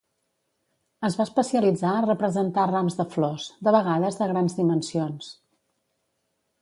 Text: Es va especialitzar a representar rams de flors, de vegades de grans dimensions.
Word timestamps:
Es 1.09 1.17
va 1.19 1.25
especialitzar 1.29 1.91
a 1.97 2.07
representar 2.07 2.63
rams 2.71 2.97
de 3.01 3.05
flors, 3.17 3.45
de 3.69 3.75
vegades 3.79 4.19
de 4.23 4.31
grans 4.33 4.57
dimensions. 4.63 5.33